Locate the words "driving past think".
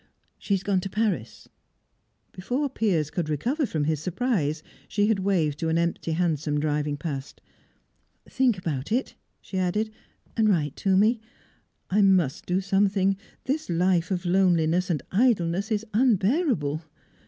6.59-8.57